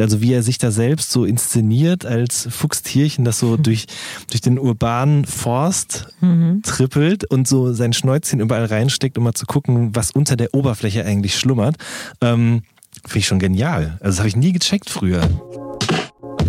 also 0.00 0.20
wie 0.20 0.32
er 0.32 0.42
sich 0.42 0.58
da 0.58 0.70
selbst 0.70 1.10
so 1.10 1.24
inszeniert 1.24 2.04
als 2.04 2.48
Fuchstierchen, 2.50 3.24
das 3.24 3.38
so 3.38 3.56
mhm. 3.56 3.62
durch, 3.62 3.86
durch 4.30 4.40
den 4.40 4.58
urbanen 4.58 5.24
Forst 5.24 6.06
mhm. 6.20 6.62
trippelt 6.62 7.24
und 7.30 7.48
so 7.48 7.72
sein 7.72 7.92
Schnäuzchen 7.92 8.40
überall 8.40 8.66
reinsteckt, 8.66 9.16
um 9.18 9.24
mal 9.24 9.34
zu 9.34 9.46
gucken, 9.46 9.94
was 9.94 10.10
unter 10.10 10.36
der 10.36 10.54
Oberfläche 10.54 11.04
eigentlich 11.04 11.38
schlummert. 11.38 11.76
Ähm, 12.20 12.62
Finde 13.04 13.18
ich 13.18 13.26
schon 13.26 13.38
genial. 13.38 13.98
Also 14.00 14.16
das 14.16 14.18
habe 14.18 14.28
ich 14.28 14.36
nie 14.36 14.52
gecheckt 14.52 14.90
früher. 14.90 15.20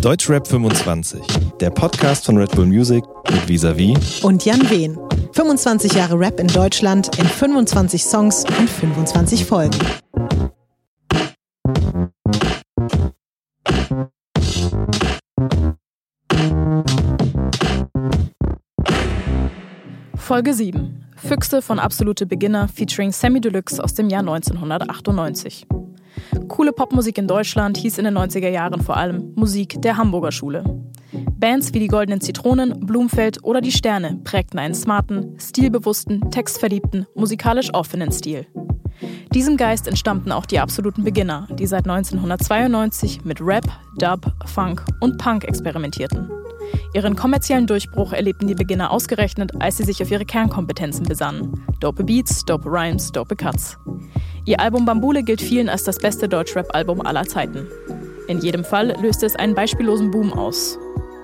Deutschrap 0.00 0.46
25, 0.46 1.20
der 1.60 1.70
Podcast 1.70 2.26
von 2.26 2.36
Red 2.36 2.52
Bull 2.52 2.66
Music 2.66 3.02
mit 3.30 3.48
Visavi 3.48 3.96
und 4.22 4.44
Jan 4.44 4.70
Wehn. 4.70 4.96
25 5.32 5.92
Jahre 5.92 6.18
Rap 6.18 6.40
in 6.40 6.46
Deutschland 6.46 7.18
in 7.18 7.26
25 7.26 8.02
Songs 8.04 8.44
und 8.58 8.70
25 8.70 9.44
Folgen. 9.44 9.78
Folge 20.16 20.52
7. 20.52 21.06
Füchse 21.16 21.62
von 21.62 21.78
Absolute 21.78 22.26
Beginner 22.26 22.68
featuring 22.68 23.12
Sammy 23.12 23.40
Deluxe 23.40 23.82
aus 23.82 23.94
dem 23.94 24.10
Jahr 24.10 24.20
1998. 24.20 25.66
Coole 26.48 26.72
Popmusik 26.72 27.16
in 27.16 27.26
Deutschland 27.26 27.78
hieß 27.78 27.98
in 27.98 28.04
den 28.04 28.18
90er 28.18 28.50
Jahren 28.50 28.82
vor 28.82 28.96
allem 28.98 29.32
Musik 29.36 29.80
der 29.80 29.96
Hamburger 29.96 30.32
Schule. 30.32 30.64
Bands 31.38 31.72
wie 31.72 31.78
die 31.78 31.88
Goldenen 31.88 32.20
Zitronen, 32.20 32.84
Blumfeld 32.84 33.42
oder 33.42 33.62
die 33.62 33.72
Sterne 33.72 34.20
prägten 34.24 34.58
einen 34.58 34.74
smarten, 34.74 35.38
stilbewussten, 35.38 36.30
textverliebten, 36.30 37.06
musikalisch 37.14 37.72
offenen 37.72 38.12
Stil. 38.12 38.46
Diesem 39.34 39.56
Geist 39.56 39.86
entstammten 39.86 40.32
auch 40.32 40.46
die 40.46 40.58
absoluten 40.58 41.04
Beginner, 41.04 41.46
die 41.50 41.66
seit 41.66 41.88
1992 41.88 43.24
mit 43.24 43.40
Rap, 43.40 43.66
Dub, 43.98 44.32
Funk 44.46 44.84
und 45.00 45.18
Punk 45.18 45.44
experimentierten. 45.44 46.30
Ihren 46.94 47.16
kommerziellen 47.16 47.66
Durchbruch 47.66 48.12
erlebten 48.12 48.46
die 48.46 48.54
Beginner 48.54 48.90
ausgerechnet, 48.90 49.52
als 49.60 49.76
sie 49.76 49.84
sich 49.84 50.02
auf 50.02 50.10
ihre 50.10 50.24
Kernkompetenzen 50.24 51.06
besannen. 51.06 51.64
Dope 51.80 52.04
Beats, 52.04 52.44
dope 52.44 52.68
Rhymes, 52.68 53.12
dope 53.12 53.36
Cuts. 53.36 53.78
Ihr 54.44 54.60
Album 54.60 54.84
Bambule 54.84 55.22
gilt 55.22 55.42
vielen 55.42 55.68
als 55.68 55.84
das 55.84 55.98
beste 55.98 56.28
Deutschrap-Album 56.28 57.00
aller 57.02 57.24
Zeiten. 57.24 57.66
In 58.28 58.40
jedem 58.40 58.64
Fall 58.64 58.96
löste 59.00 59.26
es 59.26 59.36
einen 59.36 59.54
beispiellosen 59.54 60.10
Boom 60.10 60.32
aus. 60.32 60.78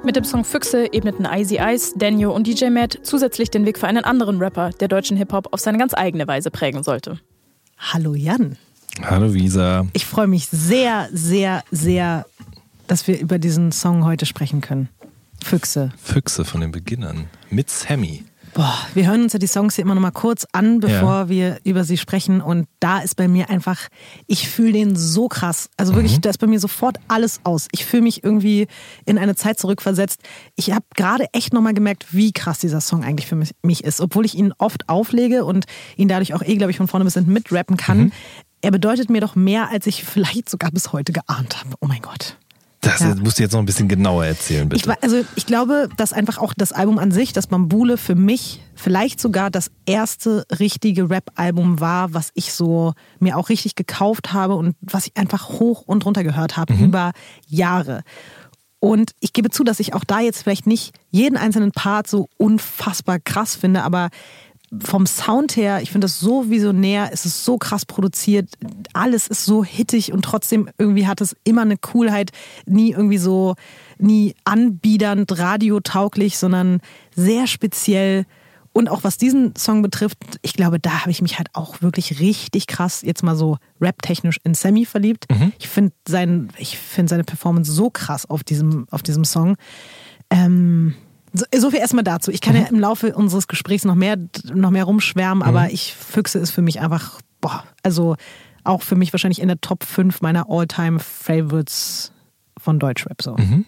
Mit 0.05 0.17
dem 0.17 0.25
Song 0.25 0.45
Füchse 0.45 0.93
ebneten 0.93 1.25
Icy 1.25 1.59
Ice, 1.59 1.95
Daniel 1.97 2.29
und 2.29 2.47
DJ 2.47 2.69
Matt 2.69 2.99
zusätzlich 3.03 3.51
den 3.51 3.65
Weg 3.65 3.79
für 3.79 3.87
einen 3.87 4.05
anderen 4.05 4.39
Rapper, 4.39 4.71
der 4.79 4.89
deutschen 4.89 5.17
Hip-Hop 5.17 5.49
auf 5.53 5.61
seine 5.61 5.79
ganz 5.79 5.95
eigene 5.95 6.29
Weise 6.29 6.51
prägen 6.51 6.83
sollte. 6.83 7.19
Hallo 7.79 8.15
Jan. 8.15 8.57
Hallo 9.03 9.35
Visa. 9.35 9.87
Ich 9.93 10.07
freue 10.07 10.27
mich 10.27 10.47
sehr, 10.49 11.09
sehr, 11.13 11.65
sehr, 11.71 12.27
dass 12.87 13.07
wir 13.07 13.19
über 13.19 13.39
diesen 13.39 13.73
Song 13.73 14.05
heute 14.05 14.27
sprechen 14.27 14.61
können. 14.61 14.89
Füchse. 15.43 15.93
Füchse 16.03 16.45
von 16.45 16.61
den 16.61 16.71
Beginnern. 16.71 17.27
Mit 17.51 17.69
Sammy. 17.71 18.25
Boah, 18.55 18.79
wir 18.95 19.09
hören 19.09 19.25
uns 19.25 19.33
ja 19.33 19.41
die 19.41 19.49
Songs 19.49 19.75
hier 19.75 19.83
immer 19.83 19.97
noch 19.97 20.01
mal 20.01 20.13
kurz 20.13 20.47
an, 20.53 20.79
bevor 20.79 21.13
ja. 21.13 21.29
wir 21.29 21.59
über 21.65 21.83
sie 21.83 21.97
sprechen. 21.97 22.41
Und 22.41 22.69
da 22.79 23.01
ist 23.01 23.17
bei 23.17 23.27
mir 23.27 23.51
einfach, 23.51 23.89
ich 24.29 24.49
fühle 24.49 24.73
den 24.73 24.95
so 24.95 25.29
krass. 25.29 25.71
Also 25.77 25.97
wirklich, 25.97 26.17
mhm. 26.17 26.21
da 26.21 26.31
ist 26.31 26.39
bei 26.39 26.47
mir 26.47 26.61
sofort 26.61 26.99
alles 27.09 27.41
aus. 27.43 27.67
Ich 27.73 27.85
fühle 27.85 28.05
mich 28.05 28.23
irgendwie 28.23 28.69
in 29.07 29.19
eine 29.19 29.35
Zeit 29.35 29.59
zurückversetzt. 29.59 30.21
Ich 30.55 30.71
habe 30.71 30.85
gerade 30.95 31.27
echt 31.33 31.53
noch 31.53 31.63
mal 31.63 31.75
gemerkt, 31.75 32.07
wie 32.15 32.33
krass 32.33 32.61
dieser 32.61 32.81
Song 32.81 33.03
eigentlich 33.03 33.27
für 33.27 33.37
mich 33.37 33.83
ist. 33.83 34.01
Obwohl 34.01 34.25
ich 34.25 34.37
ihn 34.37 34.53
oft 34.59 34.89
auflege 34.89 35.45
und 35.45 35.65
ihn 35.97 36.07
dadurch 36.07 36.33
auch 36.33 36.43
eh, 36.43 36.57
glaube 36.57 36.71
ich, 36.71 36.77
von 36.77 36.87
vorne 36.87 37.05
bis 37.05 37.15
hinten 37.15 37.33
mitrappen 37.33 37.77
kann. 37.77 37.99
Mhm. 37.99 38.13
Er 38.63 38.71
bedeutet 38.71 39.11
mir 39.11 39.21
doch 39.21 39.35
mehr, 39.35 39.69
als 39.71 39.89
ich 39.89 40.05
vielleicht 40.05 40.49
sogar 40.49 40.71
bis 40.71 40.93
heute 40.93 41.13
geahnt 41.13 41.59
habe. 41.59 41.75
Oh 41.81 41.87
mein 41.87 42.03
Gott. 42.03 42.39
Das 42.85 43.01
ja. 43.01 43.15
musst 43.15 43.39
du 43.39 43.43
jetzt 43.43 43.53
noch 43.53 43.61
ein 43.61 43.67
bisschen 43.67 43.89
genauer 43.89 44.27
erzählen, 44.27 44.69
bitte. 44.69 44.91
Ich, 44.91 45.03
also 45.03 45.25
ich 45.37 45.47
glaube, 45.47 45.89
dass 45.97 46.13
einfach 46.13 46.39
auch 46.39 46.55
das 46.55 46.73
Album 46.73 46.99
an 46.99 47.11
sich, 47.11 47.33
das 47.33 47.47
Bambule, 47.47 47.97
für 47.97 48.15
mich 48.15 48.61
vielleicht 48.75 49.21
sogar 49.21 49.51
das 49.51 49.71
erste 49.87 50.45
richtige 50.59 51.09
Rap-Album 51.09 51.81
war, 51.81 52.13
was 52.13 52.31
ich 52.35 52.53
so 52.53 52.93
mir 53.19 53.37
auch 53.37 53.49
richtig 53.49 53.75
gekauft 53.75 54.33
habe 54.33 54.55
und 54.55 54.77
was 54.81 55.07
ich 55.07 55.17
einfach 55.17 55.49
hoch 55.49 55.83
und 55.83 56.05
runter 56.05 56.25
gehört 56.25 56.57
habe 56.57 56.75
mhm. 56.75 56.85
über 56.85 57.13
Jahre. 57.47 58.03
Und 58.85 59.13
ich 59.21 59.33
gebe 59.33 59.49
zu, 59.49 59.65
dass 59.65 59.81
ich 59.81 59.95
auch 59.95 60.05
da 60.05 60.21
jetzt 60.21 60.43
vielleicht 60.43 60.67
nicht 60.67 60.95
jeden 61.11 61.39
einzelnen 61.39 61.73
Part 61.73 62.07
so 62.07 62.29
unfassbar 62.37 63.19
krass 63.19 63.55
finde, 63.55 63.83
aber 63.83 64.11
vom 64.83 65.07
Sound 65.07 65.57
her, 65.57 65.81
ich 65.83 65.91
finde 65.91 66.07
das 66.07 66.21
so 66.21 66.51
visionär, 66.51 67.11
es 67.13 67.27
ist 67.27 67.45
so 67.45 67.59
krass 67.59 67.85
produziert, 67.85 68.51
alles 68.93 69.29
ist 69.29 69.45
so 69.45 69.65
hittig 69.65 70.13
und 70.13 70.23
trotzdem 70.25 70.69
irgendwie 70.79 71.07
hat 71.07 71.21
es 71.21 71.37
immer 71.45 71.63
eine 71.63 71.77
Coolheit, 71.77 72.31
nie 72.67 72.93
irgendwie 72.93 73.19
so, 73.19 73.55
nie 73.99 74.35
anbiedernd, 74.45 75.39
radiotauglich, 75.39 76.39
sondern 76.39 76.81
sehr 77.15 77.47
speziell. 77.47 78.27
Und 78.73 78.89
auch 78.89 79.05
was 79.05 79.19
diesen 79.19 79.55
Song 79.55 79.83
betrifft, 79.83 80.19
ich 80.43 80.55
glaube, 80.55 80.81
da 80.81 81.03
habe 81.03 81.13
ich 81.13 81.23
mich 81.23 81.39
halt 81.39 81.49
auch 81.53 81.81
wirklich 81.81 82.19
richtig 82.19 82.67
krass 82.67 83.03
jetzt 83.03 83.23
mal 83.23 83.37
so 83.37 83.59
rap-technisch 83.81 84.41
in 84.43 84.55
Sammy 84.55 84.85
verliebt. 84.85 85.27
Mhm. 85.31 85.53
Ich 85.61 85.69
finde 85.69 85.93
sein, 86.09 86.49
find 86.59 87.09
seine 87.09 87.23
Performance 87.23 87.71
so 87.71 87.89
krass 87.89 88.29
auf 88.29 88.43
diesem, 88.43 88.87
auf 88.91 89.03
diesem 89.05 89.25
Song. 89.25 89.57
Ähm, 90.29 90.95
so, 91.35 91.45
so 91.55 91.71
viel 91.71 91.81
erstmal 91.81 92.05
dazu. 92.05 92.31
Ich 92.31 92.41
kann 92.41 92.55
mhm. 92.55 92.63
ja 92.63 92.69
im 92.69 92.81
Laufe 92.81 93.15
unseres 93.15 93.49
Gesprächs 93.49 93.85
noch 93.85 93.97
mehr, 93.97 94.17
noch 94.55 94.71
mehr 94.71 94.85
rumschwärmen, 94.85 95.39
mhm. 95.39 95.43
aber 95.57 95.71
ich 95.71 95.95
Füchse 95.95 96.39
ist 96.39 96.53
für 96.53 96.63
mich 96.63 96.81
einfach, 96.81 97.21
boah, 97.41 97.65
also 97.83 98.17
auch 98.63 98.83
für 98.83 98.97
mich 98.97 99.13
wahrscheinlich 99.13 99.43
in 99.43 99.49
der 99.49 99.61
Top 99.61 99.85
5 99.85 100.23
meiner 100.23 100.49
All-Time-Favorites 100.49 102.13
von 102.57 102.79
Deutschrap. 102.79 103.21
So. 103.21 103.37
Mhm. 103.37 103.67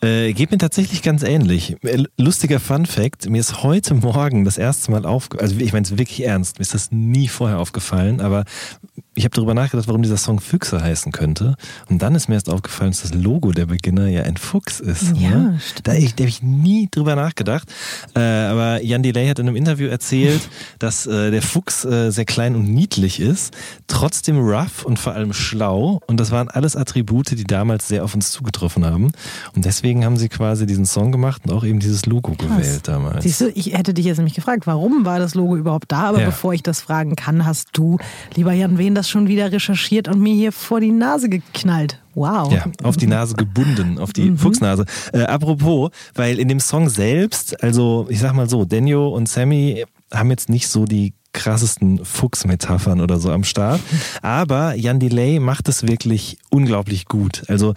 Äh, 0.00 0.32
geht 0.32 0.50
mir 0.50 0.58
tatsächlich 0.58 1.02
ganz 1.02 1.22
ähnlich. 1.22 1.76
Äh, 1.84 2.04
lustiger 2.16 2.60
Fun 2.60 2.86
Fact: 2.86 3.28
Mir 3.28 3.40
ist 3.40 3.62
heute 3.62 3.94
Morgen 3.94 4.44
das 4.44 4.56
erste 4.56 4.90
Mal 4.90 5.04
aufgefallen, 5.04 5.50
also 5.50 5.60
ich 5.62 5.72
meine 5.72 5.84
es 5.84 5.90
wirklich 5.98 6.24
ernst, 6.24 6.58
mir 6.58 6.62
ist 6.62 6.72
das 6.72 6.90
nie 6.90 7.28
vorher 7.28 7.58
aufgefallen, 7.58 8.22
aber 8.22 8.44
ich 9.20 9.24
habe 9.24 9.34
darüber 9.34 9.52
nachgedacht, 9.52 9.86
warum 9.86 10.00
dieser 10.00 10.16
Song 10.16 10.40
Füchse 10.40 10.82
heißen 10.82 11.12
könnte. 11.12 11.54
Und 11.90 12.00
dann 12.00 12.14
ist 12.14 12.28
mir 12.28 12.36
erst 12.36 12.48
aufgefallen, 12.48 12.90
dass 12.90 13.02
das 13.02 13.12
Logo 13.12 13.52
der 13.52 13.66
Beginner 13.66 14.08
ja 14.08 14.22
ein 14.22 14.38
Fuchs 14.38 14.80
ist. 14.80 15.14
Ja, 15.14 15.28
ne? 15.28 15.60
Da, 15.82 15.92
da 15.92 15.98
habe 15.98 16.28
ich 16.28 16.42
nie 16.42 16.88
drüber 16.90 17.16
nachgedacht. 17.16 17.70
Äh, 18.16 18.20
aber 18.20 18.82
Jan 18.82 19.02
Delay 19.02 19.28
hat 19.28 19.38
in 19.38 19.46
einem 19.46 19.56
Interview 19.56 19.88
erzählt, 19.88 20.40
dass 20.78 21.06
äh, 21.06 21.30
der 21.30 21.42
Fuchs 21.42 21.84
äh, 21.84 22.10
sehr 22.10 22.24
klein 22.24 22.56
und 22.56 22.72
niedlich 22.72 23.20
ist, 23.20 23.54
trotzdem 23.88 24.38
rough 24.38 24.86
und 24.86 24.98
vor 24.98 25.12
allem 25.12 25.34
schlau. 25.34 26.00
Und 26.06 26.18
das 26.18 26.30
waren 26.30 26.48
alles 26.48 26.74
Attribute, 26.74 27.30
die 27.32 27.44
damals 27.44 27.88
sehr 27.88 28.04
auf 28.04 28.14
uns 28.14 28.30
zugetroffen 28.30 28.86
haben. 28.86 29.12
Und 29.54 29.66
deswegen 29.66 30.02
haben 30.02 30.16
sie 30.16 30.30
quasi 30.30 30.64
diesen 30.64 30.86
Song 30.86 31.12
gemacht 31.12 31.42
und 31.44 31.52
auch 31.52 31.64
eben 31.64 31.78
dieses 31.78 32.06
Logo 32.06 32.32
Krass. 32.36 32.48
gewählt 32.48 32.88
damals. 32.88 33.24
Siehst 33.24 33.42
du, 33.42 33.50
ich 33.50 33.74
hätte 33.76 33.92
dich 33.92 34.06
jetzt 34.06 34.16
nämlich 34.16 34.34
gefragt, 34.34 34.66
warum 34.66 35.04
war 35.04 35.18
das 35.18 35.34
Logo 35.34 35.56
überhaupt 35.56 35.92
da? 35.92 36.04
Aber 36.04 36.20
ja. 36.20 36.26
bevor 36.26 36.54
ich 36.54 36.62
das 36.62 36.80
fragen 36.80 37.16
kann, 37.16 37.44
hast 37.44 37.68
du, 37.74 37.98
lieber 38.34 38.54
Jan, 38.54 38.78
wen 38.78 38.94
das 38.94 39.09
schon 39.10 39.28
wieder 39.28 39.52
recherchiert 39.52 40.08
und 40.08 40.20
mir 40.20 40.34
hier 40.34 40.52
vor 40.52 40.80
die 40.80 40.92
Nase 40.92 41.28
geknallt. 41.28 42.00
Wow. 42.14 42.52
Ja, 42.52 42.64
auf 42.82 42.96
die 42.96 43.06
Nase 43.06 43.34
gebunden, 43.34 43.98
auf 43.98 44.12
die 44.12 44.30
mhm. 44.30 44.38
Fuchsnase. 44.38 44.84
Äh, 45.12 45.22
apropos, 45.22 45.90
weil 46.14 46.38
in 46.38 46.48
dem 46.48 46.60
Song 46.60 46.88
selbst, 46.88 47.62
also 47.62 48.06
ich 48.08 48.20
sag 48.20 48.34
mal 48.34 48.48
so, 48.48 48.64
Daniel 48.64 48.96
und 48.96 49.28
Sammy 49.28 49.84
haben 50.12 50.30
jetzt 50.30 50.48
nicht 50.48 50.68
so 50.68 50.84
die 50.84 51.12
krassesten 51.32 52.04
Fuchsmetaphern 52.04 53.00
oder 53.00 53.18
so 53.18 53.30
am 53.30 53.44
Start. 53.44 53.80
Aber 54.22 54.74
Jan 54.74 54.98
Delay 54.98 55.38
macht 55.38 55.68
es 55.68 55.86
wirklich 55.86 56.38
unglaublich 56.50 57.06
gut. 57.06 57.44
Also 57.48 57.74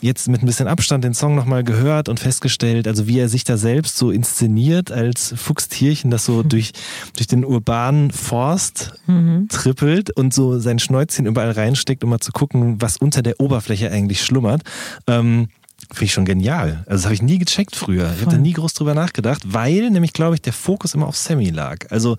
jetzt 0.00 0.28
mit 0.28 0.42
ein 0.42 0.46
bisschen 0.46 0.68
Abstand 0.68 1.04
den 1.04 1.14
Song 1.14 1.34
nochmal 1.34 1.64
gehört 1.64 2.08
und 2.08 2.20
festgestellt, 2.20 2.86
also 2.86 3.06
wie 3.06 3.18
er 3.18 3.28
sich 3.28 3.44
da 3.44 3.56
selbst 3.56 3.96
so 3.96 4.10
inszeniert 4.10 4.92
als 4.92 5.34
Fuchstierchen, 5.36 6.10
das 6.10 6.24
so 6.24 6.42
mhm. 6.42 6.48
durch, 6.48 6.72
durch 7.16 7.26
den 7.26 7.44
urbanen 7.44 8.10
Forst 8.10 8.92
mhm. 9.06 9.48
trippelt 9.48 10.14
und 10.16 10.34
so 10.34 10.58
sein 10.58 10.78
Schnäuzchen 10.78 11.26
überall 11.26 11.52
reinsteckt, 11.52 12.04
um 12.04 12.10
mal 12.10 12.20
zu 12.20 12.32
gucken, 12.32 12.80
was 12.80 12.96
unter 12.96 13.22
der 13.22 13.40
Oberfläche 13.40 13.90
eigentlich 13.90 14.22
schlummert. 14.22 14.62
Ähm, 15.06 15.48
Finde 15.92 16.04
ich 16.06 16.12
schon 16.12 16.24
genial. 16.24 16.84
Also 16.86 17.02
das 17.02 17.04
habe 17.04 17.14
ich 17.14 17.22
nie 17.22 17.38
gecheckt 17.38 17.76
früher. 17.76 18.10
Ich 18.14 18.22
habe 18.22 18.30
da 18.30 18.38
nie 18.38 18.54
groß 18.54 18.72
drüber 18.72 18.94
nachgedacht, 18.94 19.42
weil 19.44 19.90
nämlich, 19.90 20.14
glaube 20.14 20.34
ich, 20.34 20.40
der 20.42 20.54
Fokus 20.54 20.94
immer 20.94 21.06
auf 21.06 21.16
Sammy 21.16 21.50
lag. 21.50 21.90
Also 21.90 22.16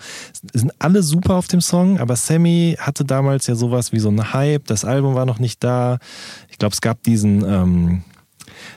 sind 0.54 0.72
alle 0.78 1.02
super 1.02 1.36
auf 1.36 1.48
dem 1.48 1.60
Song, 1.60 2.00
aber 2.00 2.16
Sammy 2.16 2.76
hatte 2.80 3.04
damals 3.04 3.48
ja 3.48 3.56
sowas 3.56 3.92
wie 3.92 4.00
so 4.00 4.10
einen 4.10 4.32
Hype. 4.32 4.68
Das 4.68 4.86
Album 4.86 5.16
war 5.16 5.26
noch 5.26 5.40
nicht 5.40 5.64
da. 5.64 5.98
Ich 6.50 6.60
glaube, 6.60 6.74
es 6.74 6.82
gab 6.82 7.02
diesen, 7.02 7.44
ähm, 7.44 8.04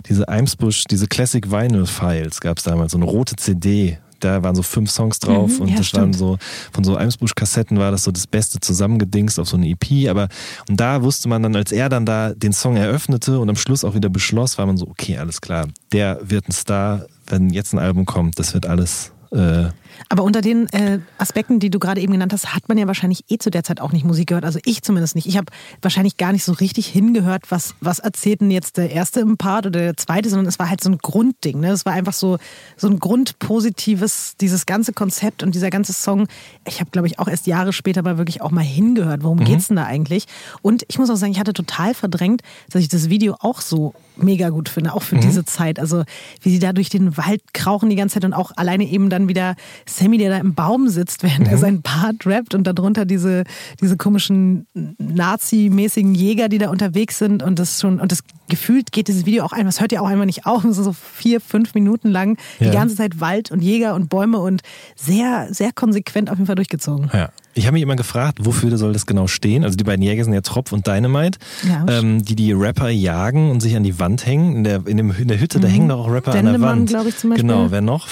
diese 0.09 0.29
Eimsbusch, 0.29 0.85
diese 0.85 1.09
Classic 1.09 1.51
Vinyl 1.51 1.87
Files 1.87 2.41
gab 2.41 2.57
es 2.59 2.65
damals, 2.65 2.93
so 2.93 2.99
eine 2.99 3.05
rote 3.05 3.37
CD, 3.37 3.99
da 4.21 4.43
waren 4.43 4.55
so 4.55 4.63
fünf 4.63 4.91
Songs 4.91 5.19
drauf 5.19 5.53
mhm, 5.53 5.61
und 5.61 5.69
ja, 5.69 5.77
das 5.77 5.89
stimmt. 5.89 6.03
waren 6.03 6.13
so, 6.13 6.39
von 6.73 6.85
so 6.85 6.97
Eimsbusch-Kassetten 6.97 7.79
war 7.79 7.91
das 7.91 8.05
so 8.05 8.13
das 8.13 8.27
Beste 8.27 8.61
zusammengedingst 8.61 9.39
auf 9.39 9.49
so 9.49 9.57
eine 9.57 9.69
EP, 9.69 10.09
aber 10.09 10.29
und 10.69 10.81
da 10.81 11.03
wusste 11.03 11.29
man 11.29 11.43
dann, 11.43 11.57
als 11.57 11.73
er 11.73 11.89
dann 11.89 12.07
da 12.07 12.33
den 12.35 12.53
Song 12.53 12.77
eröffnete 12.77 13.39
und 13.39 13.49
am 13.49 13.57
Schluss 13.57 13.85
auch 13.85 13.95
wieder 13.95 14.09
beschloss, 14.09 14.59
war 14.59 14.67
man 14.67 14.77
so, 14.77 14.87
okay, 14.89 15.19
alles 15.19 15.41
klar, 15.41 15.69
der 15.93 16.21
wird 16.23 16.49
ein 16.49 16.53
Star, 16.53 17.07
wenn 17.27 17.51
jetzt 17.51 17.73
ein 17.73 17.79
Album 17.79 18.07
kommt, 18.07 18.39
das 18.39 18.55
wird 18.55 18.67
alles 18.67 19.13
äh, 19.33 19.67
Aber 20.09 20.23
unter 20.23 20.41
den 20.41 20.69
äh, 20.69 21.01
Aspekten, 21.19 21.59
die 21.59 21.71
du 21.71 21.79
gerade 21.79 22.01
eben 22.01 22.13
genannt 22.13 22.33
hast, 22.33 22.55
hat 22.55 22.69
man 22.69 22.79
ja 22.79 22.87
wahrscheinlich 22.87 23.25
eh 23.29 23.39
zu 23.39 23.51
der 23.51 23.65
Zeit 23.65 23.81
auch 23.81 23.93
nicht 23.93 24.05
Musik 24.05 24.29
gehört. 24.29 24.45
Also 24.45 24.59
ich 24.65 24.83
zumindest 24.83 25.15
nicht. 25.15 25.27
Ich 25.27 25.37
habe 25.37 25.47
wahrscheinlich 25.83 26.17
gar 26.17 26.33
nicht 26.33 26.45
so 26.45 26.53
richtig 26.53 26.87
hingehört, 26.87 27.51
was, 27.51 27.75
was 27.81 27.99
erzählt 27.99 28.41
denn 28.41 28.51
jetzt 28.51 28.77
der 28.77 28.91
erste 28.91 29.21
im 29.21 29.37
Part 29.37 29.67
oder 29.67 29.81
der 29.81 29.97
zweite, 29.97 30.29
sondern 30.29 30.47
es 30.47 30.59
war 30.59 30.69
halt 30.69 30.83
so 30.83 30.91
ein 30.91 30.99
Grundding. 30.99 31.61
Ne? 31.61 31.71
Es 31.71 31.87
war 31.87 31.93
einfach 31.93 32.13
so, 32.13 32.39
so 32.77 32.89
ein 32.89 32.99
grundpositives, 32.99 34.37
dieses 34.41 34.67
ganze 34.67 34.93
Konzept 34.93 35.43
und 35.43 35.55
dieser 35.55 35.71
ganze 35.71 35.93
Song. 35.93 36.29
Ich 36.67 36.81
habe, 36.81 36.91
glaube 36.91 37.07
ich, 37.07 37.19
auch 37.19 37.29
erst 37.29 37.47
Jahre 37.47 37.73
später 37.73 38.03
mal 38.03 38.19
wirklich 38.19 38.43
auch 38.43 38.51
mal 38.51 38.65
hingehört. 38.65 39.23
Worum 39.23 39.39
mhm. 39.39 39.45
geht's 39.45 39.69
denn 39.69 39.77
da 39.77 39.85
eigentlich? 39.85 40.27
Und 40.63 40.85
ich 40.89 40.99
muss 40.99 41.11
auch 41.11 41.17
sagen, 41.17 41.33
ich 41.33 41.41
hatte 41.41 41.53
total 41.53 41.95
verdrängt, 41.95 42.43
dass 42.71 42.83
ich 42.83 42.89
das 42.89 43.09
Video 43.09 43.37
auch 43.41 43.61
so 43.61 43.95
mega 44.17 44.49
gut 44.49 44.69
finde, 44.69 44.95
auch 44.95 45.03
für 45.03 45.17
mhm. 45.17 45.21
diese 45.21 45.45
Zeit. 45.45 45.79
Also 45.79 46.05
wie 46.41 46.51
sie 46.51 46.59
da 46.59 46.73
durch 46.73 46.89
den 46.89 47.17
Wald 47.17 47.43
krauchen 47.53 47.91
die 47.91 47.97
ganze 47.97 48.15
Zeit 48.15 48.25
und 48.25 48.33
auch 48.33 48.53
alleine 48.57 48.85
eben 48.85 49.11
dann 49.11 49.29
wieder 49.29 49.57
Sammy, 49.89 50.19
der 50.19 50.31
da 50.31 50.39
im 50.39 50.55
Baum 50.55 50.89
sitzt, 50.89 51.23
während 51.23 51.47
mhm. 51.47 51.53
er 51.53 51.59
seinen 51.59 51.83
Part 51.83 52.27
rappt 52.27 52.55
und 52.55 52.67
darunter 52.67 53.05
diese, 53.05 53.45
diese 53.81 53.97
komischen 53.97 54.67
Nazi-mäßigen 54.99 56.15
Jäger, 56.15 56.49
die 56.49 56.59
da 56.59 56.71
unterwegs 56.71 57.19
sind 57.19 57.43
und 57.43 57.59
das 57.59 57.81
schon, 57.81 58.01
und 58.01 58.11
das 58.13 58.21
gefühlt 58.49 58.93
geht 58.93 59.09
dieses 59.09 59.27
Video 59.27 59.45
auch 59.45 59.53
ein, 59.53 59.67
das 59.67 59.81
hört 59.81 59.93
ja 59.93 60.01
auch 60.01 60.09
einfach 60.09 60.25
nicht 60.25 60.47
auf, 60.47 60.63
so 60.69 60.93
vier, 60.93 61.41
fünf 61.41 61.75
Minuten 61.75 62.11
lang, 62.11 62.37
ja. 62.59 62.67
die 62.67 62.77
ganze 62.77 62.97
Zeit 62.97 63.21
Wald 63.21 63.51
und 63.51 63.61
Jäger 63.63 63.95
und 63.95 64.09
Bäume 64.09 64.39
und 64.39 64.63
sehr, 64.97 65.49
sehr 65.51 65.73
konsequent 65.73 66.31
auf 66.31 66.37
jeden 66.37 66.47
Fall 66.47 66.57
durchgezogen. 66.57 67.11
Ja. 67.13 67.31
Ich 67.55 67.67
habe 67.67 67.75
mich 67.75 67.83
immer 67.83 67.97
gefragt, 67.97 68.41
wofür 68.43 68.77
soll 68.77 68.93
das 68.93 69.07
genau 69.07 69.29
stehen? 69.29 69.65
Also 69.65 69.77
die 69.77 69.85
beiden 69.85 70.03
Jäger 70.03 70.25
sind 70.25 70.35
ja 70.35 70.43
Tropf 70.43 70.73
und 70.73 70.87
Dynamite, 70.87 71.39
ja. 71.67 71.87
ähm, 71.89 72.23
die 72.23 72.37
die 72.37 72.53
Rapper 72.53 72.91
jagen 72.91 73.51
und 73.51 73.61
sich 73.61 73.77
an 73.77 73.83
die 73.83 73.99
Wand 73.99 74.27
hängen. 74.27 74.57
In 74.57 74.65
der, 74.65 74.87
in 74.87 74.99
dem, 74.99 75.11
in 75.13 75.29
der 75.29 75.41
Hütte, 75.41 75.59
mhm. 75.59 75.63
da 75.63 75.69
hängen 75.69 75.89
doch 75.89 76.01
auch 76.01 76.11
Rapper 76.11 76.33
Dendemann, 76.33 76.55
an 76.55 76.61
der 76.61 76.69
Wand. 76.69 76.89
glaube 76.91 77.09
ich 77.09 77.17
zum 77.17 77.31
Beispiel. 77.31 77.49
Genau, 77.49 77.71
wer 77.71 77.81
noch? 77.81 78.09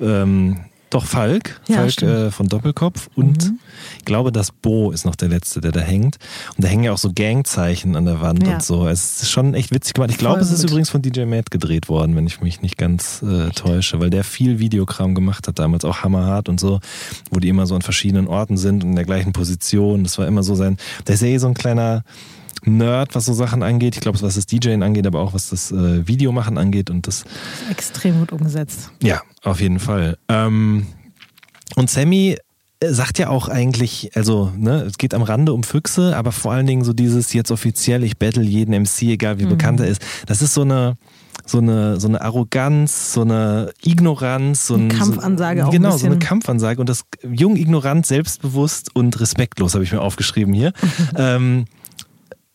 Ähm, 0.00 0.56
doch 0.90 1.04
Falk, 1.04 1.60
ja, 1.68 1.76
Falk 1.76 2.02
äh, 2.02 2.30
von 2.30 2.48
Doppelkopf 2.48 3.08
und 3.14 3.44
mhm. 3.44 3.58
ich 3.98 4.04
glaube, 4.04 4.32
das 4.32 4.52
Bo 4.52 4.90
ist 4.90 5.04
noch 5.04 5.16
der 5.16 5.28
letzte, 5.28 5.60
der 5.60 5.72
da 5.72 5.80
hängt. 5.80 6.18
Und 6.56 6.64
da 6.64 6.68
hängen 6.68 6.84
ja 6.84 6.92
auch 6.92 6.98
so 6.98 7.12
Gangzeichen 7.14 7.96
an 7.96 8.04
der 8.04 8.20
Wand 8.20 8.46
ja. 8.46 8.54
und 8.54 8.62
so. 8.62 8.86
Es 8.88 9.22
ist 9.22 9.30
schon 9.30 9.54
echt 9.54 9.72
witzig 9.72 9.94
gemacht. 9.94 10.10
Ich 10.10 10.18
glaube, 10.18 10.40
es 10.40 10.50
ist 10.50 10.64
übrigens 10.64 10.90
von 10.90 11.02
DJ 11.02 11.24
Matt 11.24 11.50
gedreht 11.50 11.88
worden, 11.88 12.16
wenn 12.16 12.26
ich 12.26 12.40
mich 12.40 12.62
nicht 12.62 12.78
ganz 12.78 13.22
äh, 13.22 13.50
täusche, 13.50 14.00
weil 14.00 14.10
der 14.10 14.24
viel 14.24 14.58
Videokram 14.58 15.14
gemacht 15.14 15.46
hat 15.46 15.58
damals, 15.58 15.84
auch 15.84 16.02
Hammerhart 16.02 16.48
und 16.48 16.58
so, 16.58 16.80
wo 17.30 17.40
die 17.40 17.48
immer 17.48 17.66
so 17.66 17.74
an 17.74 17.82
verschiedenen 17.82 18.26
Orten 18.26 18.56
sind 18.56 18.82
und 18.84 18.90
in 18.90 18.96
der 18.96 19.04
gleichen 19.04 19.32
Position. 19.32 20.04
Das 20.04 20.18
war 20.18 20.26
immer 20.26 20.42
so 20.42 20.54
sein, 20.54 20.78
der 21.06 21.14
ist 21.14 21.22
ja 21.22 21.28
eh 21.28 21.38
so 21.38 21.48
ein 21.48 21.54
kleiner 21.54 22.02
Nerd, 22.66 23.14
was 23.14 23.26
so 23.26 23.32
Sachen 23.32 23.62
angeht. 23.62 23.94
Ich 23.96 24.00
glaube, 24.00 24.20
was 24.20 24.34
das 24.34 24.46
DJing 24.46 24.82
angeht, 24.82 25.06
aber 25.06 25.20
auch 25.20 25.34
was 25.34 25.50
das 25.50 25.70
äh, 25.72 26.06
Videomachen 26.06 26.58
angeht. 26.58 26.90
Und 26.90 27.06
das 27.06 27.24
extrem 27.70 28.18
gut 28.20 28.32
umgesetzt. 28.32 28.90
Ja, 29.02 29.22
auf 29.42 29.60
jeden 29.60 29.78
Fall. 29.78 30.18
Ähm, 30.28 30.86
und 31.76 31.90
Sammy 31.90 32.36
äh, 32.80 32.88
sagt 32.90 33.18
ja 33.18 33.28
auch 33.28 33.48
eigentlich, 33.48 34.10
also 34.14 34.52
ne, 34.56 34.82
es 34.82 34.98
geht 34.98 35.14
am 35.14 35.22
Rande 35.22 35.52
um 35.52 35.62
Füchse, 35.62 36.16
aber 36.16 36.32
vor 36.32 36.52
allen 36.52 36.66
Dingen 36.66 36.84
so 36.84 36.92
dieses 36.92 37.32
jetzt 37.32 37.50
offiziell, 37.50 38.04
ich 38.04 38.18
battle 38.18 38.42
jeden 38.42 38.72
MC, 38.82 39.02
egal 39.02 39.38
wie 39.38 39.44
mhm. 39.44 39.50
bekannt 39.50 39.80
er 39.80 39.86
ist. 39.86 40.02
Das 40.26 40.42
ist 40.42 40.54
so 40.54 40.62
eine 40.62 40.96
so 41.46 41.58
eine, 41.58 41.98
so 41.98 42.08
eine 42.08 42.20
Arroganz, 42.20 43.12
so 43.12 43.22
eine 43.22 43.72
Ignoranz, 43.82 44.66
so 44.66 44.74
eine 44.74 44.88
Kampfansage 44.88 45.60
so, 45.62 45.66
auch. 45.66 45.72
Genau, 45.72 45.92
ein 45.92 45.98
so 45.98 46.06
eine 46.06 46.18
Kampfansage 46.18 46.80
und 46.80 46.88
das 46.88 47.04
jung, 47.30 47.56
ignorant, 47.56 48.06
selbstbewusst 48.06 48.94
und 48.94 49.18
respektlos 49.20 49.74
habe 49.74 49.84
ich 49.84 49.92
mir 49.92 50.00
aufgeschrieben 50.00 50.52
hier. 50.52 50.72
ähm, 51.16 51.64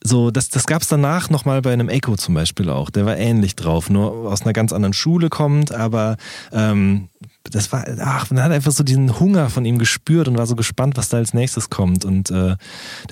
so, 0.03 0.31
das, 0.31 0.49
das 0.49 0.67
gab 0.67 0.81
es 0.81 0.89
danach 0.89 1.29
nochmal 1.29 1.61
bei 1.61 1.71
einem 1.71 1.89
Echo 1.89 2.15
zum 2.15 2.35
Beispiel 2.35 2.69
auch. 2.69 2.89
Der 2.89 3.05
war 3.05 3.17
ähnlich 3.17 3.55
drauf, 3.55 3.89
nur 3.89 4.29
aus 4.29 4.41
einer 4.41 4.53
ganz 4.53 4.73
anderen 4.73 4.93
Schule 4.93 5.29
kommt, 5.29 5.71
aber 5.71 6.17
ähm, 6.51 7.07
das 7.43 7.71
war, 7.71 7.85
ach, 7.99 8.29
man 8.29 8.43
hat 8.43 8.51
einfach 8.51 8.71
so 8.71 8.83
diesen 8.83 9.19
Hunger 9.19 9.49
von 9.49 9.65
ihm 9.65 9.77
gespürt 9.77 10.27
und 10.27 10.37
war 10.37 10.45
so 10.45 10.55
gespannt, 10.55 10.97
was 10.97 11.09
da 11.09 11.17
als 11.17 11.33
nächstes 11.33 11.69
kommt. 11.69 12.05
Und 12.05 12.31
äh, 12.31 12.55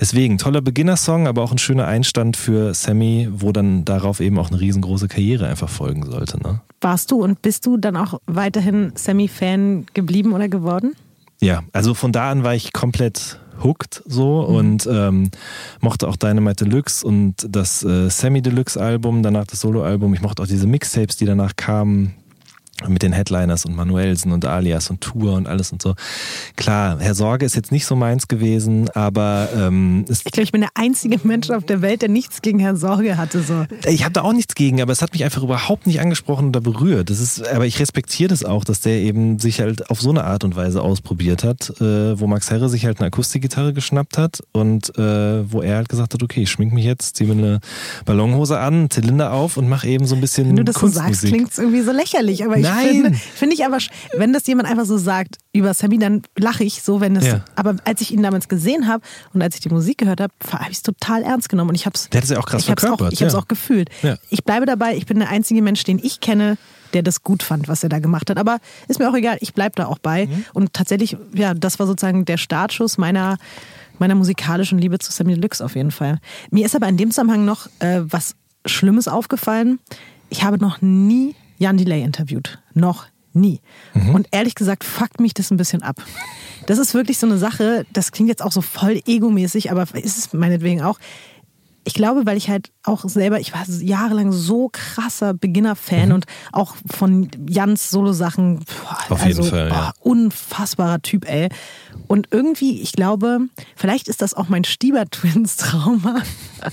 deswegen, 0.00 0.38
toller 0.38 0.60
Beginnersong, 0.60 1.26
aber 1.26 1.42
auch 1.42 1.52
ein 1.52 1.58
schöner 1.58 1.86
Einstand 1.86 2.36
für 2.36 2.74
Sammy, 2.74 3.28
wo 3.30 3.52
dann 3.52 3.84
darauf 3.84 4.20
eben 4.20 4.38
auch 4.38 4.50
eine 4.50 4.60
riesengroße 4.60 5.08
Karriere 5.08 5.48
einfach 5.48 5.68
folgen 5.68 6.04
sollte. 6.04 6.42
Ne? 6.42 6.60
Warst 6.80 7.10
du 7.10 7.22
und 7.22 7.42
bist 7.42 7.66
du 7.66 7.76
dann 7.76 7.96
auch 7.96 8.20
weiterhin 8.26 8.92
Sammy-Fan 8.94 9.86
geblieben 9.94 10.32
oder 10.32 10.48
geworden? 10.48 10.94
Ja, 11.40 11.62
also 11.72 11.94
von 11.94 12.12
da 12.12 12.30
an 12.30 12.44
war 12.44 12.54
ich 12.54 12.72
komplett 12.72 13.40
hooked 13.62 14.02
so 14.06 14.46
mhm. 14.48 14.54
und 14.54 14.88
ähm, 14.90 15.30
mochte 15.80 16.08
auch 16.08 16.16
Dynamite 16.16 16.64
Deluxe 16.64 17.06
und 17.06 17.46
das 17.48 17.82
äh, 17.82 18.08
Semi 18.08 18.42
Deluxe 18.42 18.80
Album, 18.80 19.22
danach 19.22 19.46
das 19.46 19.60
Solo 19.60 19.82
Album. 19.82 20.14
Ich 20.14 20.22
mochte 20.22 20.42
auch 20.42 20.46
diese 20.46 20.66
Mixtapes, 20.66 21.16
die 21.16 21.26
danach 21.26 21.56
kamen 21.56 22.14
mit 22.88 23.02
den 23.02 23.12
Headliners 23.12 23.64
und 23.64 23.76
Manuelsen 23.76 24.32
und 24.32 24.44
Alias 24.44 24.90
und 24.90 25.00
Tour 25.00 25.34
und 25.34 25.48
alles 25.48 25.72
und 25.72 25.82
so. 25.82 25.94
Klar, 26.56 26.98
Herr 27.00 27.14
Sorge 27.14 27.44
ist 27.46 27.56
jetzt 27.56 27.72
nicht 27.72 27.86
so 27.86 27.96
meins 27.96 28.28
gewesen, 28.28 28.88
aber 28.90 29.48
ähm, 29.56 30.04
ich 30.08 30.24
glaube, 30.24 30.44
ich 30.44 30.52
bin 30.52 30.60
der 30.62 30.70
einzige 30.74 31.18
Mensch 31.24 31.50
auf 31.50 31.64
der 31.64 31.82
Welt, 31.82 32.02
der 32.02 32.08
nichts 32.08 32.42
gegen 32.42 32.58
Herr 32.58 32.76
Sorge 32.76 33.16
hatte. 33.16 33.42
So. 33.42 33.64
Ich 33.88 34.04
habe 34.04 34.12
da 34.12 34.22
auch 34.22 34.32
nichts 34.32 34.54
gegen, 34.54 34.80
aber 34.80 34.92
es 34.92 35.02
hat 35.02 35.12
mich 35.12 35.24
einfach 35.24 35.42
überhaupt 35.42 35.86
nicht 35.86 36.00
angesprochen 36.00 36.48
oder 36.48 36.60
berührt. 36.60 37.10
Das 37.10 37.20
ist, 37.20 37.46
aber 37.48 37.66
ich 37.66 37.78
respektiere 37.80 38.28
das 38.28 38.44
auch, 38.44 38.64
dass 38.64 38.80
der 38.80 38.94
eben 38.94 39.38
sich 39.38 39.60
halt 39.60 39.90
auf 39.90 40.00
so 40.00 40.10
eine 40.10 40.24
Art 40.24 40.44
und 40.44 40.56
Weise 40.56 40.82
ausprobiert 40.82 41.44
hat, 41.44 41.70
äh, 41.80 42.18
wo 42.18 42.26
Max 42.26 42.50
Herre 42.50 42.68
sich 42.68 42.86
halt 42.86 43.00
eine 43.00 43.08
Akustikgitarre 43.08 43.72
geschnappt 43.72 44.18
hat 44.18 44.40
und 44.52 44.96
äh, 44.98 45.50
wo 45.52 45.62
er 45.62 45.76
halt 45.76 45.88
gesagt 45.88 46.14
hat, 46.14 46.22
okay, 46.22 46.42
ich 46.42 46.50
schmink 46.50 46.72
mich 46.72 46.84
jetzt, 46.84 47.16
zieh 47.16 47.24
mir 47.24 47.32
eine 47.32 47.60
Ballonhose 48.04 48.58
an, 48.58 48.90
Zylinder 48.90 49.32
auf 49.32 49.56
und 49.56 49.68
mach 49.68 49.84
eben 49.84 50.06
so 50.06 50.14
ein 50.14 50.20
bisschen 50.20 50.48
Wenn 50.48 50.56
du 50.56 50.64
das 50.64 50.76
Kunstmusik. 50.76 51.14
so 51.14 51.20
sagst, 51.20 51.32
klingt 51.32 51.50
es 51.52 51.58
irgendwie 51.58 51.82
so 51.82 51.92
lächerlich, 51.92 52.44
aber 52.44 52.56
ich 52.56 52.62
Nein. 52.62 52.71
Finde 53.34 53.54
ich 53.54 53.64
aber, 53.64 53.78
wenn 54.16 54.32
das 54.32 54.46
jemand 54.46 54.68
einfach 54.68 54.84
so 54.84 54.98
sagt 54.98 55.38
über 55.52 55.74
Sammy, 55.74 55.98
dann 55.98 56.22
lache 56.36 56.64
ich 56.64 56.82
so, 56.82 57.00
wenn 57.00 57.16
es. 57.16 57.26
Ja. 57.26 57.44
Aber 57.54 57.76
als 57.84 58.00
ich 58.00 58.12
ihn 58.12 58.22
damals 58.22 58.48
gesehen 58.48 58.88
habe 58.88 59.02
und 59.32 59.42
als 59.42 59.54
ich 59.54 59.60
die 59.60 59.68
Musik 59.68 59.98
gehört 59.98 60.20
habe, 60.20 60.32
habe 60.50 60.70
ich 60.70 60.78
es 60.78 60.82
total 60.82 61.22
ernst 61.22 61.48
genommen 61.48 61.70
und 61.70 61.74
ich 61.74 61.86
habe 61.86 61.94
es. 61.94 62.08
Der 62.10 62.18
hat 62.18 62.24
es 62.24 62.30
ja 62.30 62.38
auch 62.38 62.46
krass 62.46 62.60
ich 62.60 62.66
verkörpert. 62.66 63.08
Auch, 63.08 63.12
ich 63.12 63.20
habe 63.20 63.28
es 63.28 63.34
auch 63.34 63.48
gefühlt. 63.48 63.90
Ja. 64.02 64.16
Ich 64.30 64.44
bleibe 64.44 64.66
dabei. 64.66 64.96
Ich 64.96 65.06
bin 65.06 65.18
der 65.18 65.28
einzige 65.28 65.62
Mensch, 65.62 65.84
den 65.84 65.98
ich 66.02 66.20
kenne, 66.20 66.56
der 66.94 67.02
das 67.02 67.22
gut 67.22 67.42
fand, 67.42 67.68
was 67.68 67.82
er 67.82 67.88
da 67.88 67.98
gemacht 67.98 68.30
hat. 68.30 68.38
Aber 68.38 68.58
ist 68.88 68.98
mir 68.98 69.08
auch 69.08 69.14
egal. 69.14 69.38
Ich 69.40 69.54
bleibe 69.54 69.74
da 69.76 69.86
auch 69.86 69.98
bei. 69.98 70.26
Mhm. 70.26 70.44
Und 70.52 70.72
tatsächlich, 70.72 71.16
ja, 71.34 71.54
das 71.54 71.78
war 71.78 71.86
sozusagen 71.86 72.24
der 72.24 72.36
Startschuss 72.36 72.98
meiner 72.98 73.38
meiner 73.98 74.14
musikalischen 74.14 74.78
Liebe 74.78 74.98
zu 74.98 75.12
Sammy 75.12 75.34
Deluxe 75.34 75.64
auf 75.64 75.76
jeden 75.76 75.92
Fall. 75.92 76.18
Mir 76.50 76.66
ist 76.66 76.74
aber 76.74 76.88
in 76.88 76.96
dem 76.96 77.10
Zusammenhang 77.10 77.44
noch 77.44 77.68
äh, 77.78 78.00
was 78.02 78.34
Schlimmes 78.66 79.06
aufgefallen. 79.06 79.78
Ich 80.28 80.42
habe 80.42 80.58
noch 80.58 80.80
nie 80.80 81.34
Jan 81.62 81.76
Delay 81.76 82.02
interviewt. 82.02 82.58
Noch 82.74 83.06
nie. 83.32 83.60
Mhm. 83.94 84.16
Und 84.16 84.28
ehrlich 84.32 84.56
gesagt 84.56 84.82
fuckt 84.82 85.20
mich 85.20 85.32
das 85.32 85.52
ein 85.52 85.56
bisschen 85.56 85.82
ab. 85.82 86.02
Das 86.66 86.78
ist 86.78 86.92
wirklich 86.92 87.18
so 87.18 87.26
eine 87.26 87.38
Sache, 87.38 87.86
das 87.92 88.10
klingt 88.10 88.28
jetzt 88.28 88.42
auch 88.42 88.52
so 88.52 88.62
voll 88.62 89.00
egomäßig, 89.06 89.70
aber 89.70 89.82
ist 89.94 90.18
es 90.18 90.32
meinetwegen 90.32 90.82
auch 90.82 90.98
ich 91.84 91.94
glaube, 91.94 92.26
weil 92.26 92.36
ich 92.36 92.48
halt 92.48 92.70
auch 92.84 93.04
selber, 93.08 93.40
ich 93.40 93.52
war 93.52 93.68
jahrelang 93.68 94.30
so 94.32 94.68
krasser 94.72 95.34
Beginner-Fan 95.34 96.08
mhm. 96.08 96.14
und 96.14 96.26
auch 96.52 96.76
von 96.86 97.28
Jans 97.48 97.90
Solo-Sachen, 97.90 98.64
Auf 99.08 99.22
also, 99.22 99.42
jeden 99.42 99.44
Fall, 99.44 99.68
ja. 99.68 99.92
unfassbarer 100.00 101.02
Typ, 101.02 101.28
ey. 101.28 101.48
Und 102.06 102.28
irgendwie, 102.30 102.80
ich 102.80 102.92
glaube, 102.92 103.40
vielleicht 103.74 104.08
ist 104.08 104.22
das 104.22 104.34
auch 104.34 104.48
mein 104.48 104.64
Stieber-Twins-Trauma. 104.64 106.22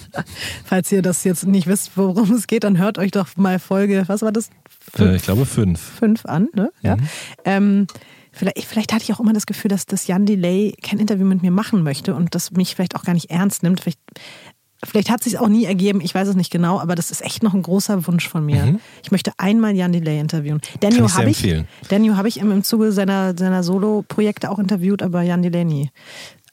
Falls 0.65 0.91
ihr 0.91 1.01
das 1.01 1.23
jetzt 1.23 1.47
nicht 1.47 1.65
wisst, 1.65 1.91
worum 1.95 2.31
es 2.33 2.45
geht, 2.45 2.63
dann 2.63 2.77
hört 2.77 2.99
euch 2.99 3.11
doch 3.11 3.35
mal 3.35 3.57
Folge, 3.57 4.03
was 4.07 4.21
war 4.21 4.31
das? 4.31 4.49
Fünf, 4.93 5.11
äh, 5.11 5.15
ich 5.15 5.23
glaube 5.23 5.45
fünf. 5.45 5.79
Fünf 5.79 6.25
an, 6.25 6.49
ne? 6.53 6.71
Ja. 6.81 6.95
Mhm. 6.95 7.09
Ähm, 7.45 7.87
Vielleicht, 8.31 8.63
vielleicht, 8.65 8.93
hatte 8.93 9.03
ich 9.03 9.11
auch 9.11 9.19
immer 9.19 9.33
das 9.33 9.47
Gefühl, 9.47 9.69
dass 9.69 9.87
das 9.87 10.05
Jan 10.05 10.27
Delay 10.27 10.75
kein 10.83 10.99
Interview 10.99 11.25
mit 11.25 11.41
mir 11.41 11.49
machen 11.49 11.81
möchte 11.81 12.13
und 12.13 12.35
das 12.35 12.51
mich 12.51 12.75
vielleicht 12.75 12.95
auch 12.95 13.03
gar 13.03 13.13
nicht 13.13 13.31
ernst 13.31 13.63
nimmt. 13.63 13.81
Vielleicht 13.81 13.99
Vielleicht 14.85 15.09
hat 15.09 15.19
es 15.19 15.25
sich 15.25 15.39
auch 15.39 15.49
nie 15.49 15.65
ergeben, 15.65 15.99
ich 15.99 16.15
weiß 16.15 16.29
es 16.29 16.35
nicht 16.35 16.51
genau, 16.51 16.79
aber 16.79 16.95
das 16.95 17.11
ist 17.11 17.21
echt 17.21 17.43
noch 17.43 17.53
ein 17.53 17.61
großer 17.61 18.07
Wunsch 18.07 18.29
von 18.29 18.45
mir. 18.45 18.65
Mhm. 18.65 18.79
Ich 19.03 19.11
möchte 19.11 19.33
einmal 19.37 19.75
Jan 19.75 19.91
Delay 19.91 20.19
interviewen. 20.19 20.61
Daniel 20.79 21.11
habe 21.11 21.29
ich, 21.29 21.45
Daniel 21.89 22.15
habe 22.15 22.29
ich 22.29 22.39
im, 22.39 22.49
im 22.49 22.63
Zuge 22.63 22.93
seiner, 22.93 23.37
seiner 23.37 23.61
Solo-Projekte 23.63 24.49
auch 24.49 24.57
interviewt, 24.57 25.03
aber 25.03 25.21
Jan 25.21 25.41
Delay 25.41 25.65
nie. 25.65 25.91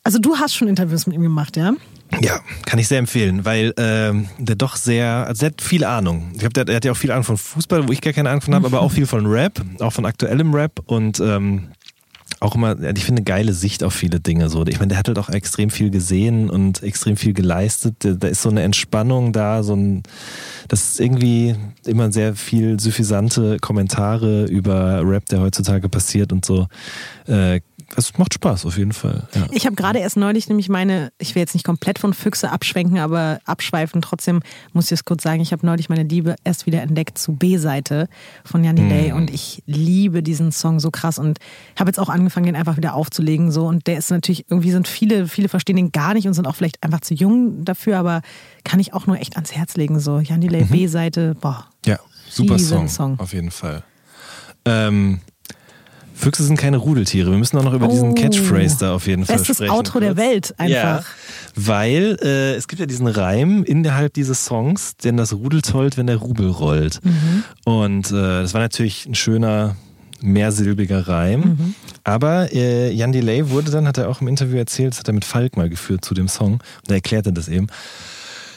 Also 0.03 0.19
du 0.19 0.37
hast 0.37 0.55
schon 0.55 0.67
Interviews 0.67 1.07
mit 1.07 1.15
ihm 1.15 1.23
gemacht, 1.23 1.57
ja? 1.57 1.75
Ja, 2.23 2.41
kann 2.65 2.79
ich 2.79 2.89
sehr 2.89 2.99
empfehlen, 2.99 3.45
weil 3.45 3.75
ähm, 3.77 4.29
der 4.39 4.57
doch 4.57 4.77
sehr, 4.77 5.27
also 5.27 5.41
der 5.41 5.51
hat 5.51 5.61
viel 5.61 5.85
Ahnung. 5.85 6.31
Ich 6.33 6.39
glaube, 6.39 6.53
der, 6.53 6.65
der, 6.65 6.77
hat 6.77 6.85
ja 6.85 6.93
auch 6.93 6.97
viel 6.97 7.11
Ahnung 7.11 7.25
von 7.25 7.37
Fußball, 7.37 7.89
wo 7.89 7.93
ich 7.93 8.01
gar 8.01 8.13
keine 8.13 8.31
Ahnung 8.31 8.43
von 8.43 8.55
habe, 8.55 8.67
aber 8.67 8.81
auch 8.81 8.93
viel 8.93 9.07
von 9.07 9.27
Rap, 9.27 9.61
auch 9.81 9.93
von 9.93 10.07
aktuellem 10.07 10.55
Rap 10.55 10.81
und 10.87 11.21
ähm, 11.21 11.69
auch 12.41 12.55
immer, 12.55 12.79
ich 12.79 13.05
finde, 13.05 13.21
eine 13.21 13.25
geile 13.25 13.53
Sicht 13.53 13.83
auf 13.83 13.95
viele 13.95 14.21
Dinge. 14.21 14.49
So. 14.51 14.67
Ich 14.67 14.79
meine, 14.79 14.89
der 14.89 14.99
hat 14.99 15.09
halt 15.09 15.19
auch 15.19 15.31
extrem 15.31 15.71
viel 15.71 15.91
gesehen 15.91 16.51
und 16.51 16.83
extrem 16.83 17.17
viel 17.17 17.33
geleistet. 17.33 17.97
Da 18.01 18.29
ist 18.29 18.43
so 18.43 18.51
eine 18.51 18.63
Entspannung 18.63 19.33
da, 19.33 19.63
so 19.63 19.75
ein, 19.75 20.03
das 20.69 20.83
ist 20.83 21.01
irgendwie 21.01 21.55
immer 21.87 22.13
sehr 22.13 22.35
viel 22.35 22.79
suffisante 22.79 23.57
Kommentare 23.59 24.45
über 24.47 25.01
Rap, 25.03 25.27
der 25.27 25.41
heutzutage 25.41 25.89
passiert 25.89 26.33
und 26.33 26.45
so. 26.45 26.67
Äh, 27.27 27.61
es 27.95 28.19
macht 28.19 28.35
Spaß 28.35 28.67
auf 28.67 28.79
jeden 28.79 28.93
Fall. 28.93 29.29
Ja. 29.35 29.47
Ich 29.53 29.65
habe 29.65 29.77
gerade 29.77 30.01
erst 30.01 30.17
neulich 30.17 30.49
nämlich 30.49 30.69
meine, 30.69 31.13
ich 31.19 31.35
will 31.35 31.41
jetzt 31.41 31.55
nicht 31.55 31.65
komplett 31.65 31.99
von 31.99 32.15
Füchse 32.15 32.51
abschwenken, 32.51 32.99
aber 32.99 33.39
abschweifen. 33.45 34.03
Trotzdem 34.03 34.43
muss 34.73 34.87
ich 34.87 34.93
es 34.93 35.05
kurz 35.05 35.23
sagen, 35.23 35.41
ich 35.41 35.53
habe 35.53 35.65
neulich 35.65 35.89
meine 35.89 36.03
Liebe 36.03 36.35
erst 36.43 36.67
wieder 36.67 36.83
entdeckt 36.83 37.17
zu 37.17 37.35
B-Seite 37.35 38.09
von 38.45 38.65
Jan 38.65 38.77
Delay 38.77 39.13
mm. 39.13 39.17
und 39.17 39.31
ich 39.31 39.63
liebe 39.67 40.23
diesen 40.23 40.51
Song 40.51 40.81
so 40.81 40.91
krass 40.91 41.19
und 41.19 41.39
habe 41.79 41.89
jetzt 41.89 42.01
auch 42.01 42.09
angefangen, 42.09 42.47
den 42.47 42.57
einfach 42.57 42.77
wieder 42.77 42.95
aufzulegen. 42.95 43.53
So. 43.53 43.67
Und 43.67 43.87
der 43.87 43.99
ist 43.99 44.11
natürlich, 44.11 44.51
irgendwie 44.51 44.73
sind 44.73 44.89
viele, 44.89 45.29
viele 45.29 45.49
verstehen 45.49 45.77
den 45.77 45.93
gar 45.93 46.15
nicht 46.15 46.27
und 46.27 46.35
sind 46.35 46.47
auch 46.47 46.57
vielleicht 46.57 46.83
einfach 46.83 47.01
zu 47.01 47.15
jung 47.15 47.65
dafür, 47.65 47.99
aber 47.99 48.23
kann 48.65 48.81
ich 48.81 48.95
auch 48.95 49.07
nur 49.07 49.21
echt 49.21 49.37
ans 49.37 49.53
Herz 49.53 49.77
legen. 49.77 50.01
So 50.01 50.19
Jan 50.19 50.41
Delay 50.41 50.65
mhm. 50.65 50.71
B-Seite, 50.71 51.37
boah. 51.41 51.67
Ja, 51.85 52.01
super 52.29 52.59
Song, 52.59 52.89
Song. 52.89 53.21
Auf 53.21 53.33
jeden 53.33 53.53
Fall. 53.53 53.85
Ähm, 54.65 55.21
Füchse 56.17 56.43
sind 56.45 56.57
keine 56.57 56.79
Rudeltiere. 56.79 57.31
Wir 57.31 57.39
müssen 57.39 57.59
auch 57.59 57.65
noch 57.65 57.75
über 57.75 57.87
oh, 57.87 57.91
diesen 57.91 58.15
Catchphrase 58.15 58.79
da 58.81 58.95
auf 58.95 59.07
jeden 59.07 59.27
Fall 59.27 59.37
Bestes 59.37 59.57
sprechen. 59.57 59.73
Bestes 59.73 59.79
Outro 59.79 60.01
der 60.01 60.17
Welt 60.17 60.55
einfach. 60.59 60.73
Ja, 60.73 61.05
weil 61.55 62.19
äh, 62.23 62.55
es 62.55 62.69
gibt 62.69 62.81
ja 62.81 62.87
diesen 62.87 63.07
Reim 63.07 63.65
innerhalb 63.65 64.15
dieses 64.15 64.45
Songs, 64.45 64.97
denn 64.97 65.17
das 65.17 65.33
Rudel 65.35 65.63
tollt, 65.63 65.97
wenn 65.97 66.07
der 66.07 66.17
Rubel 66.17 66.49
rollt. 66.49 67.01
Mhm. 67.05 67.45
Und 67.65 68.11
äh, 68.11 68.43
das 68.43 68.55
war 68.55 68.61
natürlich 68.61 69.07
ein 69.07 69.15
schöner 69.15 69.77
mehrsilbiger 70.21 71.07
Reim. 71.07 71.41
Mhm. 71.41 71.75
Aber 72.05 72.53
äh, 72.53 72.91
Jan 72.93 73.13
Delay 73.13 73.51
wurde 73.51 73.71
dann, 73.71 73.87
hat 73.87 73.99
er 73.99 74.09
auch 74.09 74.21
im 74.21 74.29
Interview 74.29 74.57
erzählt, 74.57 74.93
das 74.93 75.01
hat 75.01 75.09
er 75.09 75.15
mit 75.15 75.25
Falk 75.25 75.57
mal 75.57 75.69
geführt 75.69 76.05
zu 76.05 76.15
dem 76.15 76.29
Song. 76.29 76.55
Und 76.55 76.89
er 76.89 76.97
erklärte 76.97 77.33
das 77.33 77.49
eben. 77.49 77.67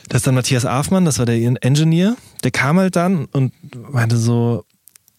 Das 0.08 0.20
ist 0.20 0.28
dann 0.28 0.36
Matthias 0.36 0.66
Afmann, 0.66 1.06
das 1.06 1.20
war 1.20 1.28
der 1.28 1.36
Engineer, 1.36 2.16
der 2.44 2.50
kam 2.50 2.80
halt 2.80 2.96
dann 2.96 3.26
und 3.26 3.54
meinte 3.92 4.18
so, 4.18 4.66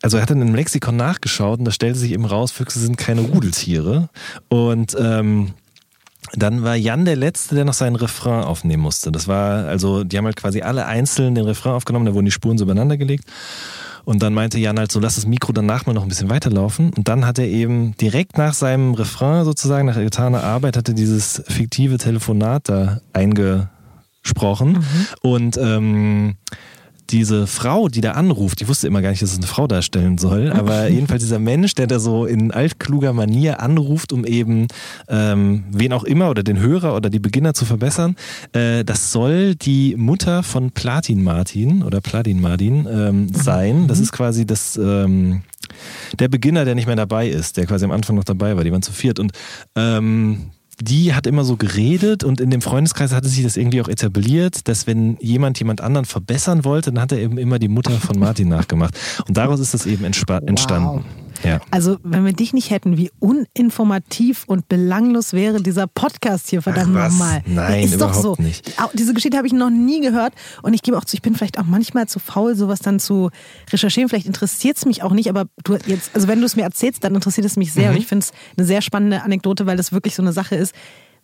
also 0.03 0.17
er 0.17 0.23
hat 0.23 0.31
dann 0.31 0.43
im 0.43 0.55
Lexikon 0.55 0.97
nachgeschaut 0.97 1.59
und 1.59 1.65
da 1.65 1.73
stellte 1.73 1.99
sich 1.99 2.13
eben 2.13 2.25
raus, 2.25 2.53
Füchse 2.53 2.79
sind 2.81 2.97
keine 2.97 3.21
Rudeltiere. 3.21 4.09
Und 4.49 4.97
ähm, 4.99 5.53
dann 6.35 6.63
war 6.63 6.77
Jan 6.77 7.05
der 7.05 7.17
Letzte, 7.17 7.55
der 7.55 7.65
noch 7.65 7.75
seinen 7.75 7.97
Refrain 7.97 8.45
aufnehmen 8.45 8.83
musste. 8.83 9.11
Das 9.11 9.29
war, 9.29 9.67
also 9.67 10.05
die 10.05 10.17
haben 10.17 10.27
halt 10.27 10.37
quasi 10.37 10.63
alle 10.63 10.87
einzeln 10.87 11.35
den 11.35 11.45
Refrain 11.45 11.73
aufgenommen, 11.73 12.07
da 12.07 12.15
wurden 12.15 12.27
die 12.27 12.31
Spuren 12.31 12.59
so 12.59 12.65
übereinander 12.65 12.97
gelegt. 12.97 13.25
Und 14.05 14.23
dann 14.23 14.33
meinte 14.33 14.59
Jan 14.59 14.79
halt 14.79 14.91
so, 14.91 14.99
lass 15.01 15.17
das 15.17 15.27
Mikro 15.27 15.53
danach 15.53 15.87
mal 15.87 15.93
noch 15.93 16.03
ein 16.03 16.09
bisschen 16.09 16.31
weiterlaufen. 16.31 16.93
Und 16.97 17.09
dann 17.09 17.27
hat 17.27 17.39
er 17.39 17.47
eben 17.47 17.97
direkt 17.99 18.39
nach 18.39 18.55
seinem 18.55 18.95
Refrain 18.95 19.45
sozusagen, 19.45 19.87
nach 19.87 19.97
getaner 19.97 20.43
Arbeit, 20.43 20.77
hat 20.77 20.89
er 20.89 20.95
dieses 20.95 21.43
fiktive 21.47 21.99
Telefonat 21.99 22.69
da 22.69 23.01
eingesprochen. 23.13 24.73
Mhm. 24.73 25.07
Und 25.23 25.59
ähm, 25.59 26.37
diese 27.11 27.47
Frau, 27.47 27.89
die 27.89 28.01
da 28.01 28.13
anruft, 28.13 28.61
die 28.61 28.69
wusste 28.69 28.87
immer 28.87 29.03
gar 29.03 29.11
nicht, 29.11 29.23
dass 29.23 29.33
es 29.33 29.39
eine 29.39 29.47
Frau 29.47 29.67
darstellen 29.67 30.19
soll, 30.19 30.53
aber 30.53 30.89
jedenfalls 30.89 31.23
dieser 31.23 31.39
Mensch, 31.39 31.75
der 31.75 31.87
da 31.87 31.99
so 31.99 32.27
in 32.27 32.51
altkluger 32.51 33.13
Manier 33.13 33.61
anruft, 33.61 34.13
um 34.13 34.25
eben 34.25 34.69
ähm, 35.09 35.65
wen 35.71 35.93
auch 35.93 36.05
immer 36.05 36.31
oder 36.31 36.43
den 36.43 36.61
Hörer 36.61 36.95
oder 36.95 37.11
die 37.11 37.19
Beginner 37.19 37.55
zu 37.55 37.65
verbessern, 37.65 38.17
äh, 38.53 38.85
das 38.85 39.13
soll 39.13 39.55
die 39.55 39.97
Mutter 39.97 40.43
von 40.43 40.71
Platin 40.71 41.23
Martin 41.23 41.83
oder 41.83 42.01
Platin 42.01 42.41
Martin 42.41 42.87
ähm, 42.91 43.29
sein. 43.33 43.89
Das 43.89 43.99
mhm. 43.99 44.05
ist 44.05 44.13
quasi 44.13 44.47
das 44.47 44.77
ähm, 44.77 45.43
der 46.19 46.29
Beginner, 46.29 46.65
der 46.65 46.75
nicht 46.75 46.87
mehr 46.87 46.97
dabei 46.97 47.29
ist, 47.29 47.57
der 47.57 47.67
quasi 47.67 47.85
am 47.85 47.91
Anfang 47.91 48.17
noch 48.17 48.25
dabei 48.25 48.57
war. 48.57 48.65
Die 48.65 48.73
waren 48.73 48.83
zu 48.83 48.93
viert 48.93 49.19
und 49.19 49.33
ähm, 49.77 50.51
die 50.81 51.15
hat 51.15 51.27
immer 51.27 51.45
so 51.45 51.57
geredet 51.57 52.25
und 52.25 52.41
in 52.41 52.51
dem 52.51 52.63
Freundeskreis 52.63 53.13
hatte 53.13 53.29
sich 53.29 53.43
das 53.43 53.57
irgendwie 53.57 53.83
auch 53.83 53.89
etabliert, 53.89 54.69
dass 54.69 54.87
wenn 54.87 55.17
jemand 55.21 55.59
jemand 55.59 55.81
anderen 55.81 56.07
verbessern 56.07 56.65
wollte, 56.65 56.93
dann 56.93 57.03
hat 57.03 57.13
er 57.13 57.19
eben 57.19 57.39
immer 57.39 57.59
die 57.59 57.69
Mutter 57.69 57.93
von 57.93 58.19
Martin 58.19 58.49
nachgemacht. 58.49 58.95
Und 59.27 59.37
daraus 59.37 59.61
ist 59.61 59.75
das 59.75 59.87
eben 59.87 60.05
entstanden. 60.05 60.57
Wow. 60.57 61.03
Ja. 61.45 61.61
Also, 61.71 61.99
wenn 62.03 62.25
wir 62.25 62.33
dich 62.33 62.53
nicht 62.53 62.71
hätten, 62.71 62.97
wie 62.97 63.11
uninformativ 63.19 64.45
und 64.47 64.69
belanglos 64.69 65.33
wäre 65.33 65.63
dieser 65.63 65.87
Podcast 65.87 66.51
hier, 66.51 66.63
verdammt 66.63 66.95
nochmal. 66.95 67.43
Nein, 67.47 67.85
ist 67.85 67.95
überhaupt 67.95 68.17
doch 68.17 68.37
so. 68.37 68.43
nicht. 68.43 68.75
Diese 68.95 69.15
Geschichte 69.15 69.37
habe 69.37 69.47
ich 69.47 69.53
noch 69.53 69.71
nie 69.71 70.01
gehört 70.01 70.35
und 70.63 70.75
ich 70.75 70.83
gebe 70.83 70.97
auch 70.97 71.05
zu, 71.05 71.15
ich 71.15 71.23
bin 71.23 71.35
vielleicht 71.35 71.59
auch 71.59 71.67
manchmal 71.67 72.09
zu 72.09 72.19
faul, 72.19 72.55
sowas 72.55 72.81
dann 72.81 73.01
zu 73.01 73.31
recherchieren. 73.73 74.09
Vielleicht 74.09 74.27
interessiert 74.27 74.77
es 74.77 74.87
mich 74.87 75.03
auch 75.03 75.13
nicht, 75.13 75.29
aber 75.29 75.47
du 75.65 75.77
jetzt, 75.87 76.11
also 76.15 76.29
wenn 76.29 76.41
du 76.41 76.47
es 76.47 76.57
mir 76.57 76.63
erzählst, 76.63 77.05
dann 77.05 77.15
interessiert 77.15 77.47
es 77.47 77.57
mich 77.57 77.73
sehr 77.73 77.91
mhm. 77.91 77.97
und 77.97 78.03
ich 78.03 78.07
finde 78.07 78.25
es 78.25 78.33
eine 78.57 78.67
sehr 78.67 78.83
spannende 78.83 79.23
Anekdote, 79.23 79.67
weil 79.67 79.77
das 79.77 79.93
wirklich 79.93 80.15
so 80.15 80.23
eine 80.23 80.33
Sache 80.33 80.57
ist 80.57 80.75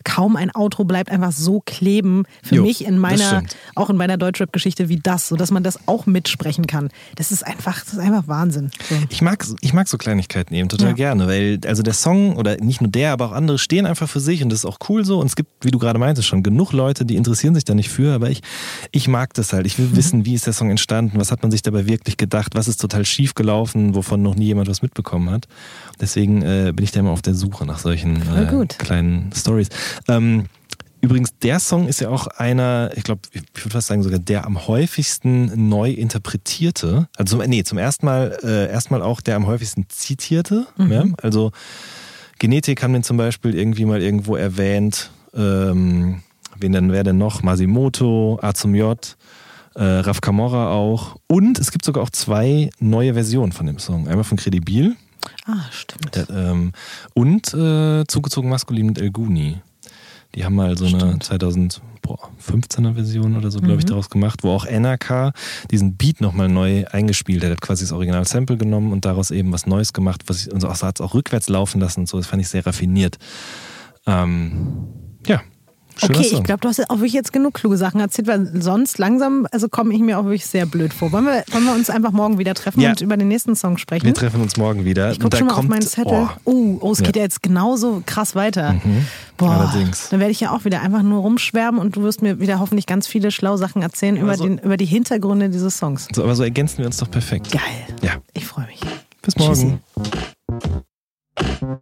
kaum 0.03 0.35
ein 0.35 0.53
Outro 0.55 0.83
bleibt 0.83 1.11
einfach 1.11 1.31
so 1.31 1.61
kleben 1.65 2.23
für 2.43 2.55
jo, 2.55 2.63
mich 2.63 2.85
in 2.85 2.97
meiner, 2.97 3.43
auch 3.75 3.89
in 3.89 3.97
meiner 3.97 4.17
Deutschrap-Geschichte 4.17 4.89
wie 4.89 4.97
das, 4.97 5.27
sodass 5.27 5.51
man 5.51 5.63
das 5.63 5.87
auch 5.87 6.05
mitsprechen 6.05 6.67
kann. 6.67 6.89
Das 7.15 7.31
ist 7.31 7.45
einfach, 7.45 7.83
das 7.83 7.93
ist 7.93 7.99
einfach 7.99 8.27
Wahnsinn. 8.27 8.71
So. 8.89 8.95
Ich 9.09 9.21
mag, 9.21 9.45
ich 9.61 9.73
mag 9.73 9.87
so 9.87 9.97
Kleinigkeiten 9.97 10.53
eben 10.53 10.69
total 10.69 10.89
ja. 10.89 10.93
gerne, 10.93 11.27
weil 11.27 11.59
also 11.65 11.83
der 11.83 11.93
Song 11.93 12.35
oder 12.35 12.57
nicht 12.57 12.81
nur 12.81 12.89
der, 12.89 13.11
aber 13.11 13.25
auch 13.27 13.31
andere 13.31 13.57
stehen 13.57 13.85
einfach 13.85 14.09
für 14.09 14.19
sich 14.19 14.43
und 14.43 14.49
das 14.49 14.59
ist 14.59 14.65
auch 14.65 14.77
cool 14.89 15.05
so 15.05 15.19
und 15.19 15.27
es 15.27 15.35
gibt, 15.35 15.65
wie 15.65 15.71
du 15.71 15.79
gerade 15.79 15.99
meintest, 15.99 16.27
schon 16.27 16.43
genug 16.43 16.71
Leute, 16.71 17.05
die 17.05 17.15
interessieren 17.15 17.55
sich 17.55 17.65
da 17.65 17.73
nicht 17.73 17.89
für, 17.89 18.13
aber 18.13 18.29
ich, 18.29 18.41
ich 18.91 19.07
mag 19.07 19.33
das 19.33 19.53
halt. 19.53 19.65
Ich 19.65 19.77
will 19.77 19.87
mhm. 19.87 19.95
wissen, 19.95 20.25
wie 20.25 20.33
ist 20.33 20.45
der 20.45 20.53
Song 20.53 20.69
entstanden, 20.69 21.19
was 21.19 21.31
hat 21.31 21.41
man 21.41 21.51
sich 21.51 21.61
dabei 21.61 21.87
wirklich 21.87 22.17
gedacht, 22.17 22.55
was 22.55 22.67
ist 22.67 22.79
total 22.79 23.05
schief 23.05 23.35
gelaufen, 23.35 23.95
wovon 23.95 24.21
noch 24.21 24.35
nie 24.35 24.45
jemand 24.45 24.69
was 24.69 24.81
mitbekommen 24.81 25.29
hat. 25.29 25.47
Deswegen 25.99 26.41
äh, 26.41 26.71
bin 26.75 26.83
ich 26.83 26.91
da 26.91 26.99
immer 26.99 27.11
auf 27.11 27.21
der 27.21 27.33
Suche 27.33 27.65
nach 27.65 27.79
solchen 27.79 28.21
äh, 28.35 28.65
kleinen 28.77 29.31
Stories. 29.35 29.69
Ähm, 30.07 30.45
übrigens, 31.01 31.37
der 31.39 31.59
Song 31.59 31.87
ist 31.87 32.01
ja 32.01 32.09
auch 32.09 32.27
einer, 32.27 32.91
ich 32.95 33.03
glaube, 33.03 33.21
ich 33.31 33.43
würde 33.55 33.71
fast 33.71 33.87
sagen, 33.87 34.03
sogar 34.03 34.19
der 34.19 34.45
am 34.45 34.67
häufigsten 34.67 35.69
neu 35.69 35.91
interpretierte. 35.91 37.07
Also, 37.17 37.41
nee, 37.43 37.63
zum 37.63 37.77
ersten 37.77 38.05
Mal, 38.05 38.37
äh, 38.43 38.69
erstmal 38.69 39.01
auch 39.01 39.21
der 39.21 39.35
am 39.35 39.47
häufigsten 39.47 39.85
zitierte. 39.89 40.67
Mhm. 40.77 40.91
Ja? 40.91 41.05
Also, 41.21 41.51
Genetik 42.39 42.83
haben 42.83 42.93
den 42.93 43.03
zum 43.03 43.17
Beispiel 43.17 43.55
irgendwie 43.55 43.85
mal 43.85 44.01
irgendwo 44.01 44.35
erwähnt. 44.35 45.11
Ähm, 45.33 46.21
wen 46.59 46.71
denn, 46.71 46.91
wer 46.91 47.03
denn 47.03 47.17
noch? 47.17 47.41
Masimoto, 47.43 48.39
A 48.41 48.53
zum 48.53 48.75
J, 48.75 49.17
äh, 49.75 49.83
Raf 49.83 50.21
Kamora 50.21 50.71
auch. 50.71 51.17
Und 51.27 51.59
es 51.59 51.71
gibt 51.71 51.85
sogar 51.85 52.03
auch 52.03 52.09
zwei 52.09 52.69
neue 52.79 53.13
Versionen 53.13 53.51
von 53.51 53.65
dem 53.65 53.79
Song. 53.79 54.07
Einmal 54.07 54.23
von 54.23 54.37
Credibil. 54.37 54.95
Ah, 55.45 55.65
stimmt. 55.71 56.15
Der, 56.15 56.29
ähm, 56.29 56.71
und 57.13 57.53
äh, 57.53 58.05
zugezogen 58.07 58.49
maskulin 58.49 58.87
mit 58.87 58.99
El 58.99 59.11
Guni. 59.11 59.61
Die 60.35 60.45
haben 60.45 60.55
mal 60.55 60.77
so 60.77 60.85
eine 60.85 61.15
2015er 61.15 62.93
Version 62.93 63.37
oder 63.37 63.49
so, 63.49 63.59
glaube 63.59 63.79
ich, 63.79 63.85
mhm. 63.85 63.89
daraus 63.89 64.09
gemacht, 64.09 64.43
wo 64.43 64.51
auch 64.51 64.65
NRK 64.65 65.31
diesen 65.71 65.95
Beat 65.97 66.21
nochmal 66.21 66.49
neu 66.49 66.85
eingespielt 66.91 67.43
hat. 67.43 67.49
Er 67.49 67.53
hat 67.53 67.61
quasi 67.61 67.83
das 67.83 67.91
Original-Sample 67.91 68.57
genommen 68.57 68.91
und 68.91 69.05
daraus 69.05 69.31
eben 69.31 69.51
was 69.51 69.65
Neues 69.65 69.93
gemacht, 69.93 70.23
was 70.27 70.45
ich, 70.45 70.53
und 70.53 70.61
so, 70.61 70.69
hat 70.69 70.99
es 70.99 71.01
auch 71.01 71.13
rückwärts 71.13 71.49
laufen 71.49 71.81
lassen 71.81 72.01
und 72.01 72.09
so. 72.09 72.17
Das 72.17 72.27
fand 72.27 72.41
ich 72.41 72.49
sehr 72.49 72.65
raffiniert. 72.65 73.17
Ähm, 74.05 74.87
ja, 75.25 75.41
okay, 76.03 76.29
ich 76.31 76.43
glaube, 76.43 76.59
du 76.61 76.69
hast 76.69 76.89
auch 76.89 76.97
wirklich 76.97 77.13
jetzt 77.13 77.33
genug 77.33 77.53
kluge 77.53 77.77
Sachen 77.77 77.99
erzählt, 77.99 78.27
weil 78.27 78.61
sonst 78.61 78.97
langsam, 78.97 79.47
also 79.51 79.69
komme 79.69 79.93
ich 79.93 79.99
mir 79.99 80.19
auch 80.19 80.25
wirklich 80.25 80.45
sehr 80.45 80.65
blöd 80.65 80.93
vor. 80.93 81.11
Wollen 81.11 81.25
wir, 81.25 81.43
wollen 81.51 81.65
wir 81.65 81.73
uns 81.73 81.89
einfach 81.89 82.11
morgen 82.11 82.37
wieder 82.37 82.53
treffen 82.53 82.81
ja. 82.81 82.91
und 82.91 83.01
über 83.01 83.17
den 83.17 83.27
nächsten 83.27 83.55
Song 83.55 83.77
sprechen? 83.77 84.05
Wir 84.05 84.13
treffen 84.13 84.41
uns 84.41 84.57
morgen 84.57 84.85
wieder. 84.85 85.11
Ich 85.11 85.19
gucke 85.19 85.37
schon 85.37 85.47
mal 85.47 85.53
kommt, 85.53 85.65
auf 85.65 85.69
meinen 85.69 85.81
Zettel. 85.81 86.29
Oh, 86.43 86.51
oh, 86.51 86.77
oh 86.81 86.91
es 86.91 86.99
geht 86.99 87.15
ja. 87.15 87.21
ja 87.21 87.23
jetzt 87.23 87.41
genauso 87.43 88.03
krass 88.05 88.35
weiter. 88.35 88.73
Mhm. 88.73 89.07
Boah, 89.37 89.51
Allerdings. 89.51 90.09
Dann 90.09 90.19
werde 90.19 90.31
ich 90.31 90.39
ja 90.39 90.51
auch 90.51 90.65
wieder 90.65 90.81
einfach 90.81 91.03
nur 91.03 91.21
rumschwärmen 91.21 91.79
und 91.79 91.95
du 91.95 92.03
wirst 92.03 92.21
mir 92.21 92.39
wieder 92.39 92.59
hoffentlich 92.59 92.85
ganz 92.85 93.07
viele 93.07 93.31
schlaue 93.31 93.57
Sachen 93.57 93.81
erzählen 93.81 94.17
über, 94.17 94.35
so, 94.35 94.43
den, 94.45 94.57
über 94.57 94.77
die 94.77 94.85
Hintergründe 94.85 95.49
dieses 95.49 95.77
Songs. 95.77 96.07
So, 96.13 96.23
aber 96.23 96.35
so 96.35 96.43
ergänzen 96.43 96.79
wir 96.79 96.85
uns 96.87 96.97
doch 96.97 97.09
perfekt. 97.09 97.51
Geil. 97.51 97.61
Ja. 98.01 98.13
Ich 98.33 98.45
freue 98.45 98.65
mich. 98.67 98.79
Bis 99.21 99.37
morgen. 99.37 99.81
Tschüssi. 100.49 101.77